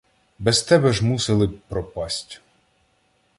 [0.39, 2.41] Без тебе ж мусили б пропасть.